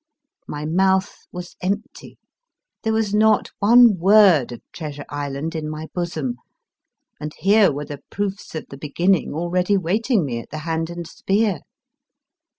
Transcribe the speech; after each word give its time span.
My 0.47 0.65
mouth 0.65 1.27
was 1.31 1.55
empty; 1.61 2.17
there 2.81 2.91
was 2.91 3.13
not 3.13 3.51
one 3.59 3.99
word 3.99 4.51
of 4.51 4.63
Treasure 4.71 5.05
Island 5.09 5.53
in 5.53 5.69
my 5.69 5.89
bosom; 5.93 6.37
and 7.19 7.31
here 7.37 7.71
were 7.71 7.85
the 7.85 8.01
proofs 8.09 8.55
of 8.55 8.65
the 8.71 8.77
beginning 8.79 9.35
already 9.35 9.77
waiting 9.77 10.25
me 10.25 10.39
at 10.39 10.49
the 10.49 10.57
Hand 10.65 10.89
and 10.89 11.05
Spear 11.05 11.59